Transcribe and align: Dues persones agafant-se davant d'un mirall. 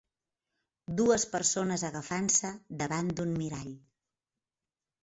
Dues 1.01 1.25
persones 1.35 1.83
agafant-se 1.91 2.53
davant 2.83 3.13
d'un 3.21 3.39
mirall. 3.45 3.73